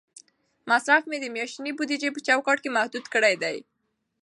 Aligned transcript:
مصرف 0.69 1.03
مې 1.09 1.17
د 1.21 1.25
میاشتنۍ 1.35 1.71
بودیجې 1.77 2.09
په 2.13 2.19
چوکاټ 2.27 2.57
کې 2.61 2.69
محدود 2.75 3.05
کړی 3.13 3.35
دی. 3.43 3.57